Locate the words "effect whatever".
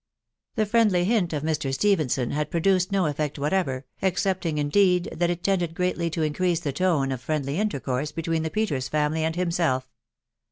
3.05-3.85